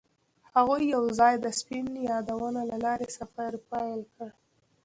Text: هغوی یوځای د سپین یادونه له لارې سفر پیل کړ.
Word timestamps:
هغوی 0.53 0.83
یوځای 0.95 1.33
د 1.39 1.45
سپین 1.59 1.85
یادونه 2.09 2.61
له 2.69 2.77
لارې 2.85 3.07
سفر 3.17 3.51
پیل 3.69 4.01
کړ. 4.13 4.29